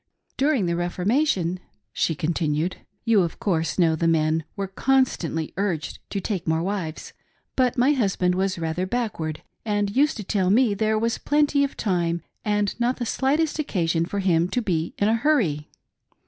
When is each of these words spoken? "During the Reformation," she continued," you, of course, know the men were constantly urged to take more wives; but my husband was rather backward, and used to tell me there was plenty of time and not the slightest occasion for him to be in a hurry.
"During 0.37 0.65
the 0.65 0.75
Reformation," 0.75 1.59
she 1.93 2.15
continued," 2.15 2.77
you, 3.05 3.21
of 3.21 3.37
course, 3.39 3.77
know 3.77 3.95
the 3.95 4.07
men 4.07 4.43
were 4.55 4.65
constantly 4.65 5.53
urged 5.57 5.99
to 6.09 6.19
take 6.19 6.47
more 6.47 6.63
wives; 6.63 7.13
but 7.55 7.77
my 7.77 7.91
husband 7.91 8.33
was 8.33 8.57
rather 8.57 8.87
backward, 8.87 9.43
and 9.63 9.95
used 9.95 10.17
to 10.17 10.23
tell 10.23 10.49
me 10.49 10.73
there 10.73 10.97
was 10.97 11.19
plenty 11.19 11.63
of 11.63 11.77
time 11.77 12.23
and 12.43 12.79
not 12.79 12.97
the 12.97 13.05
slightest 13.05 13.59
occasion 13.59 14.03
for 14.07 14.17
him 14.21 14.49
to 14.49 14.59
be 14.59 14.95
in 14.97 15.07
a 15.07 15.13
hurry. 15.13 15.69